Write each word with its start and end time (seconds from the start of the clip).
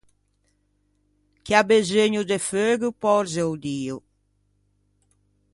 Chi 1.43 1.53
à 1.59 1.61
beseugno 1.69 2.21
de 2.29 2.37
feugo 2.47 2.87
pòrze 3.03 3.41
o 3.51 3.53
dio. 3.67 3.97